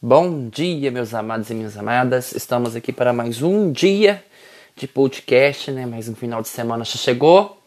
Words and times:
Bom 0.00 0.50
dia, 0.50 0.90
meus 0.90 1.14
amados 1.14 1.48
e 1.48 1.54
minhas 1.54 1.74
amadas. 1.74 2.32
Estamos 2.32 2.76
aqui 2.76 2.92
para 2.92 3.14
mais 3.14 3.40
um 3.40 3.72
dia 3.72 4.22
de 4.76 4.86
podcast, 4.86 5.70
né? 5.70 5.86
Mais 5.86 6.06
um 6.06 6.14
final 6.14 6.42
de 6.42 6.48
semana 6.48 6.84
já 6.84 6.96
chegou. 6.96 7.58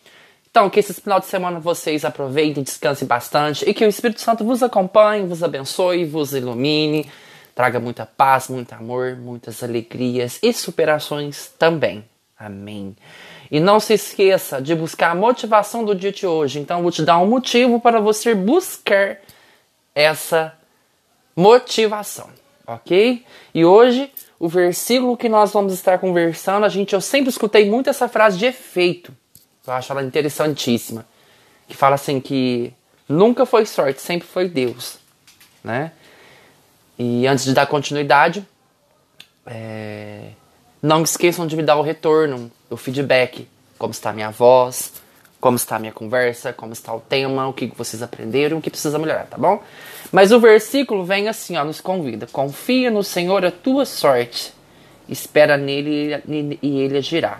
Então, 0.47 0.69
que 0.69 0.79
esse 0.79 0.93
final 0.93 1.19
de 1.19 1.25
semana 1.25 1.59
vocês 1.59 2.05
aproveitem, 2.05 2.61
descansem 2.61 3.07
bastante 3.07 3.67
e 3.67 3.73
que 3.73 3.83
o 3.83 3.89
Espírito 3.89 4.21
Santo 4.21 4.45
vos 4.45 4.61
acompanhe, 4.61 5.25
vos 5.25 5.41
abençoe, 5.41 6.05
vos 6.05 6.31
ilumine, 6.33 7.09
traga 7.55 7.79
muita 7.79 8.05
paz, 8.05 8.47
muito 8.47 8.73
amor, 8.73 9.15
muitas 9.15 9.63
alegrias 9.63 10.37
e 10.43 10.53
superações 10.53 11.47
também. 11.57 12.05
Amém. 12.37 12.95
E 13.49 13.59
não 13.59 13.79
se 13.79 13.95
esqueça 13.95 14.61
de 14.61 14.75
buscar 14.75 15.11
a 15.11 15.15
motivação 15.15 15.83
do 15.83 15.95
dia 15.95 16.11
de 16.11 16.27
hoje. 16.27 16.59
Então, 16.59 16.77
eu 16.77 16.83
vou 16.83 16.91
te 16.91 17.01
dar 17.01 17.17
um 17.17 17.27
motivo 17.27 17.79
para 17.79 17.99
você 17.99 18.35
buscar 18.35 19.17
essa 19.95 20.53
motivação, 20.53 20.58
ok? 22.67 23.25
E 23.53 23.65
hoje, 23.65 24.11
o 24.39 24.47
versículo 24.47 25.17
que 25.17 25.29
nós 25.29 25.51
vamos 25.51 25.73
estar 25.73 25.97
conversando, 25.97 26.65
a 26.65 26.69
gente, 26.69 26.93
eu 26.93 27.01
sempre 27.01 27.29
escutei 27.29 27.69
muito 27.69 27.89
essa 27.89 28.07
frase 28.07 28.37
de 28.37 28.45
efeito. 28.45 29.15
Eu 29.65 29.73
acho 29.73 29.91
ela 29.91 30.03
interessantíssima. 30.03 31.05
Que 31.67 31.75
fala 31.75 31.95
assim 31.95 32.19
que 32.19 32.73
nunca 33.07 33.45
foi 33.45 33.65
sorte, 33.65 34.01
sempre 34.01 34.27
foi 34.27 34.47
Deus, 34.49 34.97
né? 35.63 35.91
E 36.97 37.25
antes 37.25 37.45
de 37.45 37.53
dar 37.53 37.67
continuidade, 37.67 38.45
é... 39.45 40.31
não 40.81 41.03
esqueçam 41.03 41.47
de 41.47 41.55
me 41.55 41.63
dar 41.63 41.77
o 41.77 41.81
retorno, 41.81 42.51
o 42.69 42.75
feedback. 42.75 43.47
Como 43.77 43.91
está 43.91 44.09
a 44.09 44.13
minha 44.13 44.29
voz, 44.29 44.91
como 45.39 45.55
está 45.55 45.77
a 45.77 45.79
minha 45.79 45.93
conversa, 45.93 46.51
como 46.51 46.73
está 46.73 46.93
o 46.93 46.99
tema, 46.99 47.47
o 47.47 47.53
que 47.53 47.71
vocês 47.77 48.03
aprenderam, 48.03 48.57
o 48.57 48.61
que 48.61 48.69
precisa 48.69 48.99
melhorar, 48.99 49.25
tá 49.25 49.37
bom? 49.37 49.61
Mas 50.11 50.31
o 50.31 50.39
versículo 50.39 51.03
vem 51.03 51.27
assim, 51.27 51.55
ó, 51.55 51.63
nos 51.63 51.79
convida: 51.79 52.27
confia 52.31 52.91
no 52.91 53.03
Senhor 53.03 53.45
a 53.45 53.51
tua 53.51 53.85
sorte, 53.85 54.53
espera 55.07 55.57
nele 55.57 56.21
e 56.61 56.79
ele 56.81 56.97
agirá. 56.97 57.39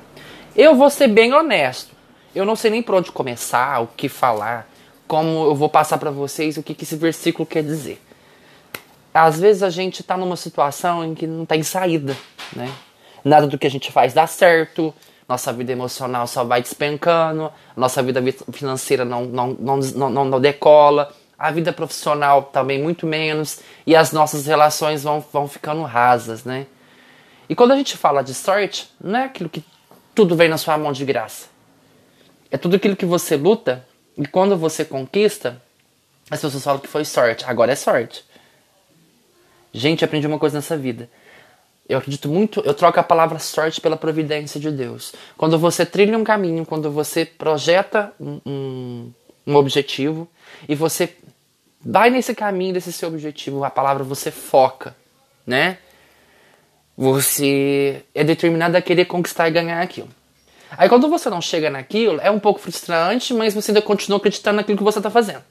Eu 0.55 0.75
vou 0.75 0.89
ser 0.89 1.07
bem 1.07 1.33
honesto, 1.33 1.93
eu 2.33 2.45
não 2.45 2.55
sei 2.55 2.71
nem 2.71 2.81
por 2.81 2.95
onde 2.95 3.11
começar, 3.11 3.81
o 3.81 3.87
que 3.87 4.07
falar, 4.07 4.69
como 5.07 5.45
eu 5.45 5.55
vou 5.55 5.69
passar 5.69 5.97
para 5.97 6.11
vocês 6.11 6.57
o 6.57 6.63
que, 6.63 6.73
que 6.73 6.83
esse 6.83 6.95
versículo 6.95 7.45
quer 7.45 7.63
dizer. 7.63 8.01
Às 9.13 9.39
vezes 9.39 9.63
a 9.63 9.69
gente 9.69 10.01
está 10.01 10.15
numa 10.15 10.35
situação 10.35 11.03
em 11.03 11.15
que 11.15 11.25
não 11.27 11.45
tem 11.45 11.63
saída, 11.63 12.15
né? 12.55 12.71
Nada 13.25 13.47
do 13.47 13.57
que 13.57 13.67
a 13.67 13.69
gente 13.69 13.91
faz 13.91 14.13
dá 14.13 14.25
certo, 14.27 14.93
nossa 15.29 15.53
vida 15.53 15.71
emocional 15.71 16.25
só 16.25 16.43
vai 16.43 16.59
despencando, 16.59 17.53
nossa 17.77 18.01
vida 18.01 18.19
financeira 18.51 19.05
não, 19.05 19.25
não, 19.25 19.47
não, 19.53 19.77
não, 19.77 20.25
não 20.25 20.41
decola, 20.41 21.13
a 21.37 21.51
vida 21.51 21.71
profissional 21.71 22.43
também 22.43 22.81
muito 22.81 23.05
menos, 23.05 23.59
e 23.85 23.95
as 23.95 24.11
nossas 24.11 24.47
relações 24.47 25.03
vão, 25.03 25.23
vão 25.31 25.47
ficando 25.47 25.83
rasas, 25.83 26.43
né? 26.43 26.65
E 27.47 27.53
quando 27.53 27.71
a 27.71 27.75
gente 27.75 27.95
fala 27.95 28.23
de 28.23 28.33
sorte, 28.33 28.89
não 28.99 29.19
é 29.19 29.25
aquilo 29.25 29.49
que 29.49 29.63
tudo 30.15 30.35
vem 30.35 30.49
na 30.49 30.57
sua 30.57 30.77
mão 30.79 30.91
de 30.91 31.05
graça. 31.05 31.47
É 32.49 32.57
tudo 32.57 32.75
aquilo 32.75 32.95
que 32.95 33.05
você 33.05 33.37
luta, 33.37 33.85
e 34.17 34.27
quando 34.27 34.57
você 34.57 34.83
conquista, 34.83 35.61
as 36.29 36.41
pessoas 36.41 36.63
falam 36.63 36.81
que 36.81 36.87
foi 36.87 37.05
sorte. 37.05 37.45
Agora 37.45 37.71
é 37.71 37.75
sorte. 37.75 38.25
Gente, 39.71 40.03
aprendi 40.03 40.25
uma 40.25 40.39
coisa 40.39 40.57
nessa 40.57 40.75
vida. 40.75 41.07
Eu 41.89 41.97
acredito 41.97 42.29
muito, 42.29 42.61
eu 42.63 42.73
troco 42.75 42.99
a 42.99 43.03
palavra 43.03 43.39
sorte 43.39 43.81
pela 43.81 43.97
providência 43.97 44.59
de 44.59 44.69
Deus. 44.69 45.11
Quando 45.35 45.57
você 45.57 45.83
trilha 45.83 46.15
um 46.15 46.23
caminho, 46.23 46.63
quando 46.63 46.91
você 46.91 47.25
projeta 47.25 48.13
um, 48.19 48.39
um, 48.45 49.11
um 49.47 49.55
objetivo 49.55 50.27
e 50.67 50.75
você 50.75 51.15
vai 51.83 52.11
nesse 52.11 52.35
caminho 52.35 52.75
desse 52.75 52.93
seu 52.93 53.09
objetivo, 53.09 53.63
a 53.63 53.71
palavra 53.71 54.03
você 54.03 54.29
foca, 54.29 54.95
né? 55.47 55.79
Você 56.95 58.03
é 58.13 58.23
determinado 58.23 58.77
a 58.77 58.81
querer 58.83 59.05
conquistar 59.05 59.47
e 59.47 59.51
ganhar 59.51 59.81
aquilo. 59.81 60.09
Aí 60.77 60.87
quando 60.87 61.09
você 61.09 61.27
não 61.27 61.41
chega 61.41 61.71
naquilo, 61.71 62.21
é 62.21 62.29
um 62.29 62.39
pouco 62.39 62.59
frustrante, 62.59 63.33
mas 63.33 63.55
você 63.55 63.71
ainda 63.71 63.81
continua 63.81 64.17
acreditando 64.17 64.57
naquilo 64.57 64.77
que 64.77 64.83
você 64.83 64.99
está 64.99 65.09
fazendo. 65.09 65.41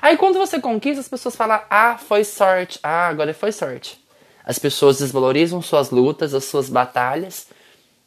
Aí 0.00 0.16
quando 0.16 0.38
você 0.38 0.58
conquista, 0.58 1.00
as 1.00 1.08
pessoas 1.08 1.36
falam: 1.36 1.60
ah, 1.68 1.98
foi 1.98 2.24
sorte, 2.24 2.78
ah, 2.82 3.08
agora 3.08 3.34
foi 3.34 3.52
sorte. 3.52 4.05
As 4.46 4.60
pessoas 4.60 4.98
desvalorizam 4.98 5.60
suas 5.60 5.90
lutas, 5.90 6.32
as 6.32 6.44
suas 6.44 6.70
batalhas, 6.70 7.48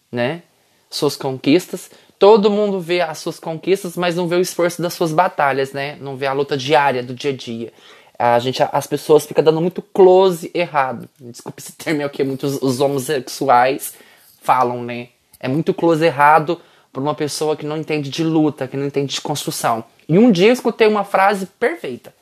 né? 0.09 0.43
Suas 0.89 1.17
conquistas. 1.17 1.91
Todo 2.17 2.49
mundo 2.49 2.79
vê 2.79 3.01
as 3.01 3.17
suas 3.17 3.39
conquistas, 3.39 3.97
mas 3.97 4.15
não 4.15 4.27
vê 4.27 4.37
o 4.37 4.41
esforço 4.41 4.81
das 4.81 4.93
suas 4.93 5.11
batalhas, 5.11 5.73
né? 5.73 5.97
Não 5.99 6.15
vê 6.15 6.27
a 6.27 6.33
luta 6.33 6.55
diária 6.55 7.03
do 7.03 7.13
dia 7.13 7.31
a 7.31 7.35
dia. 7.35 7.73
A 8.17 8.39
gente, 8.39 8.63
as 8.71 8.87
pessoas 8.87 9.25
ficam 9.25 9.43
dando 9.43 9.59
muito 9.59 9.81
close 9.81 10.49
errado. 10.53 11.09
Desculpe 11.19 11.61
esse 11.61 11.73
termo 11.73 12.01
é 12.01 12.05
o 12.05 12.09
que 12.09 12.23
muitos 12.23 12.61
os 12.61 12.79
homossexuais 12.79 13.93
falam, 14.41 14.81
né? 14.81 15.09
É 15.39 15.47
muito 15.47 15.73
close 15.73 16.05
errado 16.05 16.59
para 16.91 17.01
uma 17.01 17.15
pessoa 17.15 17.55
que 17.55 17.65
não 17.65 17.77
entende 17.77 18.09
de 18.09 18.23
luta, 18.23 18.67
que 18.67 18.77
não 18.77 18.87
entende 18.87 19.13
de 19.13 19.21
construção. 19.21 19.83
E 20.07 20.17
um 20.17 20.31
dia 20.31 20.47
eu 20.47 20.53
escutei 20.53 20.87
uma 20.87 21.03
frase 21.03 21.45
perfeita. 21.45 22.13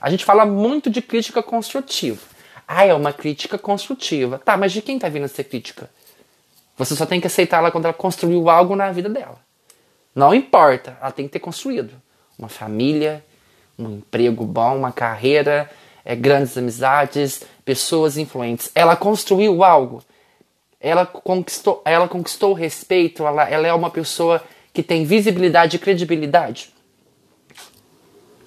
A 0.00 0.10
gente 0.10 0.24
fala 0.24 0.44
muito 0.44 0.90
de 0.90 1.00
crítica 1.00 1.42
construtiva. 1.42 2.35
Ah, 2.66 2.84
é 2.84 2.94
uma 2.94 3.12
crítica 3.12 3.56
construtiva. 3.56 4.38
Tá, 4.38 4.56
mas 4.56 4.72
de 4.72 4.82
quem 4.82 4.98
tá 4.98 5.08
vindo 5.08 5.24
essa 5.24 5.44
crítica? 5.44 5.88
Você 6.76 6.94
só 6.94 7.06
tem 7.06 7.20
que 7.20 7.26
aceitar 7.26 7.58
ela 7.58 7.70
quando 7.70 7.84
ela 7.84 7.94
construiu 7.94 8.50
algo 8.50 8.74
na 8.74 8.90
vida 8.90 9.08
dela. 9.08 9.38
Não 10.14 10.34
importa, 10.34 10.96
ela 11.00 11.12
tem 11.12 11.26
que 11.26 11.32
ter 11.32 11.40
construído 11.40 11.94
uma 12.38 12.48
família, 12.48 13.24
um 13.78 13.96
emprego 13.96 14.44
bom, 14.44 14.76
uma 14.76 14.92
carreira, 14.92 15.70
é, 16.04 16.14
grandes 16.14 16.56
amizades, 16.56 17.42
pessoas 17.64 18.16
influentes. 18.16 18.70
Ela 18.74 18.96
construiu 18.96 19.62
algo. 19.62 20.02
Ela 20.80 21.06
conquistou, 21.06 21.82
ela 21.84 22.08
conquistou 22.08 22.52
respeito. 22.52 23.26
Ela, 23.26 23.48
ela 23.48 23.66
é 23.66 23.72
uma 23.72 23.90
pessoa 23.90 24.42
que 24.72 24.82
tem 24.82 25.04
visibilidade 25.04 25.76
e 25.76 25.78
credibilidade. 25.78 26.72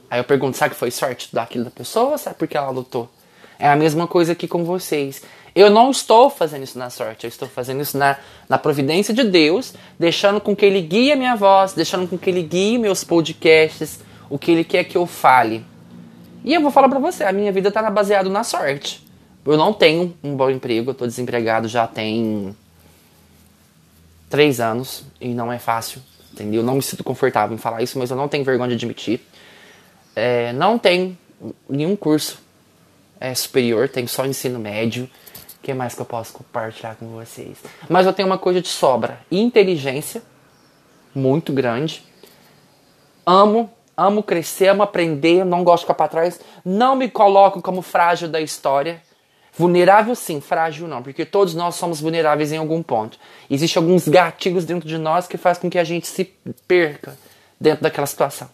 Aí 0.10 0.20
eu 0.20 0.24
pergunto, 0.24 0.58
sabe 0.58 0.74
que 0.74 0.80
foi 0.80 0.92
sorte 0.92 1.34
daquilo 1.34 1.66
da 1.66 1.72
pessoa 1.72 2.12
ou 2.12 2.18
sabe 2.18 2.36
porque 2.38 2.58
ela 2.58 2.70
lutou? 2.70 3.10
É 3.60 3.68
a 3.68 3.76
mesma 3.76 4.08
coisa 4.08 4.32
aqui 4.32 4.48
com 4.48 4.64
vocês. 4.64 5.22
Eu 5.54 5.70
não 5.70 5.92
estou 5.92 6.30
fazendo 6.30 6.64
isso 6.64 6.80
na 6.80 6.90
sorte, 6.90 7.26
eu 7.26 7.28
estou 7.28 7.48
fazendo 7.48 7.82
isso 7.82 7.98
na, 7.98 8.18
na 8.48 8.58
providência 8.58 9.14
de 9.14 9.24
Deus, 9.26 9.74
deixando 10.00 10.40
com 10.40 10.56
que 10.56 10.66
Ele 10.66 10.82
guie 10.82 11.12
a 11.12 11.16
minha 11.18 11.36
voz, 11.36 11.74
deixando 11.74 12.08
com 12.08 12.18
que 12.18 12.30
Ele 12.30 12.42
guie 12.42 12.78
meus 12.78 13.04
podcasts, 13.04 14.00
o 14.30 14.40
que 14.40 14.52
Ele 14.52 14.64
quer 14.64 14.86
que 14.86 14.98
eu 14.98 15.06
fale. 15.06 15.66
E 16.46 16.54
eu 16.54 16.62
vou 16.62 16.72
falar 16.72 16.88
pra 16.88 17.00
você, 17.00 17.26
a 17.26 17.34
minha 17.34 17.52
vida 17.52 17.68
está 17.68 17.90
baseada 17.90 18.30
na 18.30 18.46
sorte. 18.46 19.06
Eu 19.46 19.58
não 19.58 19.74
tenho 19.74 20.16
um 20.24 20.36
bom 20.36 20.50
emprego, 20.50 20.92
eu 20.92 20.94
estou 20.94 21.08
desempregado 21.08 21.68
já 21.68 21.86
tem 21.86 22.56
três 24.30 24.62
anos 24.62 25.04
e 25.20 25.30
não 25.30 25.52
é 25.52 25.60
fácil, 25.60 26.02
entendeu? 26.32 26.62
Eu 26.62 26.66
não 26.66 26.76
me 26.76 26.82
sinto 26.82 27.04
confortável 27.04 27.56
em 27.56 27.60
falar 27.60 27.82
isso, 27.82 28.00
mas 28.00 28.12
eu 28.12 28.16
não 28.16 28.30
tenho 28.30 28.46
vergonha 28.46 28.70
de 28.70 28.76
admitir. 28.76 29.20
É, 30.16 30.54
não 30.54 30.78
tenho 30.78 31.18
nenhum 31.68 31.96
curso 31.96 32.38
é, 33.20 33.34
superior, 33.36 33.90
tenho 33.90 34.08
só 34.08 34.26
ensino 34.26 34.60
médio. 34.60 35.10
O 35.58 35.62
que 35.62 35.74
mais 35.74 35.94
que 35.94 36.02
eu 36.02 36.06
posso 36.06 36.34
compartilhar 36.34 36.96
com 36.96 37.08
vocês? 37.10 37.58
Mas 37.90 38.06
eu 38.06 38.14
tenho 38.14 38.28
uma 38.28 38.38
coisa 38.38 38.62
de 38.62 38.70
sobra: 38.70 39.20
inteligência, 39.32 40.22
muito 41.14 41.52
grande. 41.52 42.04
Amo, 43.26 43.70
amo 43.96 44.24
crescer, 44.24 44.70
amo 44.70 44.84
aprender, 44.84 45.44
não 45.44 45.64
gosto 45.64 45.82
de 45.82 45.86
ficar 45.86 45.96
para 45.96 46.08
trás. 46.08 46.40
Não 46.64 46.96
me 46.96 47.10
coloco 47.10 47.62
como 47.62 47.82
frágil 47.82 48.30
da 48.30 48.40
história. 48.40 49.02
Vulnerável 49.58 50.16
sim, 50.16 50.40
frágil 50.40 50.88
não, 50.88 51.04
porque 51.04 51.26
todos 51.26 51.54
nós 51.54 51.76
somos 51.76 52.00
vulneráveis 52.00 52.54
em 52.54 52.58
algum 52.58 52.82
ponto. 52.82 53.20
Existem 53.50 53.82
alguns 53.82 54.08
gatilhos 54.08 54.64
dentro 54.64 54.88
de 54.88 54.98
nós 54.98 55.28
que 55.28 55.38
faz 55.38 55.58
com 55.58 55.70
que 55.70 55.78
a 55.78 55.84
gente 55.84 56.08
se 56.08 56.24
perca 56.66 57.18
dentro 57.60 57.84
daquela 57.84 58.08
situação. 58.08 58.50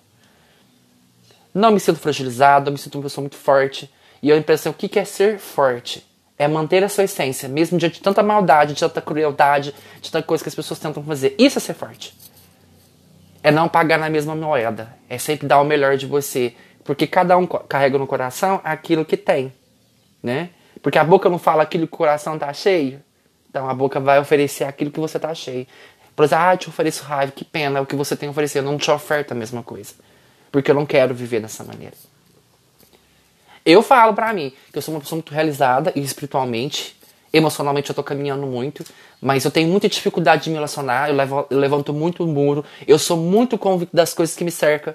Não 1.53 1.71
me 1.71 1.79
sinto 1.79 1.99
fragilizado, 1.99 2.71
me 2.71 2.77
sinto 2.77 2.95
uma 2.95 3.03
pessoa 3.03 3.21
muito 3.21 3.37
forte. 3.37 3.89
E 4.25 4.31
a 4.31 4.37
impressão, 4.37 4.71
o 4.71 4.75
que 4.75 4.97
é 4.97 5.05
ser 5.05 5.37
forte? 5.37 6.03
É 6.35 6.47
manter 6.47 6.83
a 6.83 6.89
sua 6.89 7.03
essência, 7.03 7.47
mesmo 7.47 7.77
diante 7.77 7.97
de 7.97 8.01
tanta 8.01 8.23
maldade, 8.23 8.73
de 8.73 8.79
tanta 8.79 8.99
crueldade, 8.99 9.71
de 10.01 10.11
tanta 10.11 10.25
coisa 10.25 10.43
que 10.43 10.49
as 10.49 10.55
pessoas 10.55 10.79
tentam 10.79 11.03
fazer. 11.03 11.35
Isso 11.37 11.59
é 11.59 11.61
ser 11.61 11.75
forte. 11.75 12.11
É 13.43 13.51
não 13.51 13.69
pagar 13.69 13.99
na 13.99 14.09
mesma 14.09 14.33
moeda. 14.33 14.91
É 15.07 15.19
sempre 15.19 15.47
dar 15.47 15.61
o 15.61 15.63
melhor 15.63 15.95
de 15.95 16.07
você. 16.07 16.55
Porque 16.83 17.05
cada 17.05 17.37
um 17.37 17.45
carrega 17.45 17.99
no 17.99 18.07
coração 18.07 18.59
aquilo 18.63 19.05
que 19.05 19.15
tem. 19.15 19.53
Né? 20.23 20.49
Porque 20.81 20.97
a 20.97 21.03
boca 21.03 21.29
não 21.29 21.37
fala 21.37 21.61
aquilo 21.61 21.85
que 21.85 21.93
o 21.93 21.97
coração 21.97 22.39
tá 22.39 22.51
cheio. 22.51 22.99
Então 23.47 23.69
a 23.69 23.75
boca 23.75 23.99
vai 23.99 24.19
oferecer 24.19 24.63
aquilo 24.63 24.89
que 24.89 24.99
você 24.99 25.19
tá 25.19 25.35
cheio. 25.35 25.67
Por 26.15 26.25
exemplo, 26.25 26.45
ah, 26.45 26.53
eu 26.55 26.57
te 26.57 26.67
ofereço 26.67 27.03
raiva, 27.03 27.31
que 27.31 27.45
pena, 27.45 27.79
o 27.79 27.85
que 27.85 27.95
você 27.95 28.15
tem 28.15 28.25
a 28.25 28.31
oferecer. 28.31 28.57
Eu 28.57 28.63
não 28.63 28.79
te 28.79 28.89
oferto 28.89 29.33
a 29.33 29.35
mesma 29.35 29.61
coisa. 29.61 29.93
Porque 30.51 30.71
eu 30.71 30.75
não 30.75 30.87
quero 30.87 31.13
viver 31.13 31.41
dessa 31.41 31.63
maneira. 31.63 31.93
Eu 33.65 33.81
falo 33.81 34.13
para 34.13 34.31
mim 34.31 34.53
que 34.71 34.77
eu 34.77 34.81
sou 34.81 34.93
uma 34.93 35.01
pessoa 35.01 35.17
muito 35.17 35.33
realizada 35.33 35.91
e 35.95 36.01
espiritualmente, 36.01 36.95
emocionalmente 37.33 37.89
eu 37.89 37.95
tô 37.95 38.03
caminhando 38.03 38.45
muito, 38.45 38.85
mas 39.19 39.43
eu 39.43 39.49
tenho 39.49 39.67
muita 39.67 39.89
dificuldade 39.89 40.43
de 40.43 40.49
me 40.51 40.55
relacionar, 40.55 41.09
eu, 41.09 41.15
levo, 41.15 41.47
eu 41.49 41.57
levanto 41.57 41.91
muito 41.91 42.23
o 42.23 42.27
muro, 42.27 42.63
eu 42.87 42.99
sou 42.99 43.17
muito 43.17 43.57
convicto 43.57 43.95
das 43.95 44.13
coisas 44.13 44.35
que 44.35 44.43
me 44.43 44.51
cercam. 44.51 44.93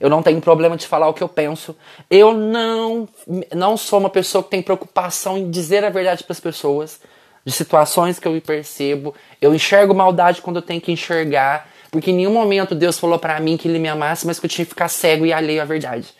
Eu 0.00 0.08
não 0.08 0.22
tenho 0.22 0.40
problema 0.40 0.76
de 0.76 0.86
falar 0.86 1.08
o 1.08 1.14
que 1.14 1.22
eu 1.22 1.28
penso. 1.28 1.76
Eu 2.10 2.34
não, 2.34 3.08
não 3.54 3.76
sou 3.76 3.98
uma 3.98 4.10
pessoa 4.10 4.44
que 4.44 4.50
tem 4.50 4.62
preocupação 4.62 5.38
em 5.38 5.50
dizer 5.50 5.84
a 5.84 5.90
verdade 5.90 6.22
para 6.22 6.32
as 6.32 6.40
pessoas, 6.40 7.00
de 7.44 7.52
situações 7.52 8.18
que 8.18 8.28
eu 8.28 8.32
me 8.32 8.40
percebo. 8.40 9.14
Eu 9.40 9.54
enxergo 9.54 9.94
maldade 9.94 10.42
quando 10.42 10.56
eu 10.56 10.62
tenho 10.62 10.80
que 10.80 10.92
enxergar, 10.92 11.68
porque 11.90 12.10
em 12.10 12.14
nenhum 12.14 12.32
momento 12.32 12.74
Deus 12.74 12.98
falou 12.98 13.18
para 13.18 13.38
mim 13.40 13.56
que 13.56 13.68
ele 13.68 13.78
me 13.78 13.88
amasse, 13.88 14.26
mas 14.26 14.38
que 14.38 14.46
eu 14.46 14.50
tinha 14.50 14.64
que 14.64 14.70
ficar 14.70 14.88
cego 14.88 15.24
e 15.24 15.32
alheio 15.32 15.62
à 15.62 15.64
verdade. 15.64 16.14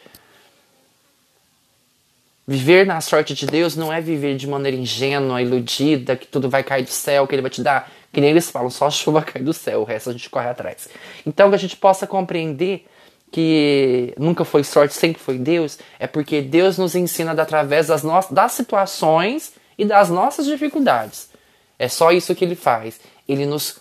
Viver 2.48 2.86
na 2.86 3.00
sorte 3.00 3.34
de 3.34 3.44
Deus 3.44 3.74
não 3.74 3.92
é 3.92 4.00
viver 4.00 4.36
de 4.36 4.46
maneira 4.46 4.76
ingênua, 4.76 5.42
iludida, 5.42 6.16
que 6.16 6.28
tudo 6.28 6.48
vai 6.48 6.62
cair 6.62 6.84
do 6.84 6.90
céu, 6.90 7.26
que 7.26 7.34
ele 7.34 7.42
vai 7.42 7.50
te 7.50 7.60
dar. 7.60 7.90
Que 8.12 8.20
nem 8.20 8.30
eles 8.30 8.48
falam, 8.48 8.70
só 8.70 8.86
a 8.86 8.90
chuva 8.90 9.20
cai 9.24 9.42
do 9.42 9.52
céu, 9.52 9.80
o 9.80 9.84
resto 9.84 10.10
a 10.10 10.12
gente 10.12 10.30
corre 10.30 10.48
atrás. 10.48 10.88
Então 11.26 11.48
que 11.48 11.56
a 11.56 11.58
gente 11.58 11.76
possa 11.76 12.06
compreender 12.06 12.86
que 13.32 14.14
nunca 14.16 14.44
foi 14.44 14.62
sorte, 14.62 14.94
sempre 14.94 15.20
foi 15.20 15.38
Deus, 15.38 15.78
é 15.98 16.06
porque 16.06 16.40
Deus 16.40 16.78
nos 16.78 16.94
ensina 16.94 17.32
através 17.32 17.88
das, 17.88 18.04
no... 18.04 18.12
das 18.30 18.52
situações 18.52 19.52
e 19.76 19.84
das 19.84 20.08
nossas 20.08 20.46
dificuldades. 20.46 21.28
É 21.76 21.88
só 21.88 22.12
isso 22.12 22.34
que 22.34 22.44
ele 22.44 22.54
faz. 22.54 23.00
Ele 23.28 23.44
nos 23.44 23.78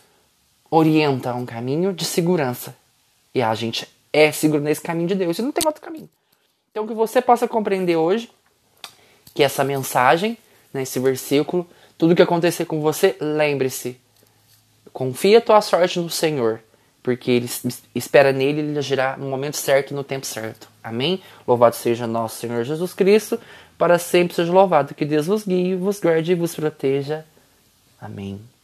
orienta 0.72 1.30
a 1.30 1.36
um 1.36 1.46
caminho 1.46 1.94
de 1.94 2.04
segurança. 2.04 2.76
E 3.34 3.42
a 3.42 3.54
gente 3.54 3.88
é 4.12 4.32
seguro 4.32 4.64
nesse 4.64 4.82
caminho 4.82 5.08
de 5.08 5.16
Deus 5.16 5.38
e 5.38 5.44
não 5.44 5.52
tem 5.52 5.66
outro 5.68 5.82
caminho. 5.82 6.10
Então 6.72 6.88
que 6.88 6.94
você 6.94 7.22
possa 7.22 7.48
compreender 7.48 7.96
hoje 7.96 8.30
que 9.36 9.44
essa 9.44 9.64
mensagem, 9.66 10.38
né, 10.74 10.84
versículo, 11.02 11.68
tudo 11.98 12.16
que 12.16 12.22
acontecer 12.22 12.66
com 12.66 12.80
você, 12.80 13.16
lembre-se. 13.20 14.00
Confia 14.94 15.42
tua 15.42 15.60
sorte 15.60 16.00
no 16.00 16.10
Senhor, 16.10 16.62
porque 17.04 17.30
ele 17.30 17.50
espera 17.94 18.32
nele 18.32 18.62
ele 18.62 18.80
agirá 18.80 19.18
no 19.18 19.30
momento 19.30 19.58
certo 19.58 19.92
e 19.92 19.94
no 19.94 20.06
tempo 20.06 20.26
certo. 20.26 20.70
Amém? 20.82 21.22
Louvado 21.46 21.76
seja 21.76 22.08
nosso 22.08 22.40
Senhor 22.40 22.64
Jesus 22.64 22.94
Cristo, 22.94 23.38
para 23.78 24.00
sempre 24.00 24.34
seja 24.34 24.54
louvado. 24.54 24.96
Que 24.96 25.04
Deus 25.04 25.28
vos 25.28 25.46
guie, 25.46 25.76
vos 25.76 26.00
guarde 26.00 26.32
e 26.32 26.36
vos 26.36 26.56
proteja. 26.56 27.26
Amém. 28.00 28.55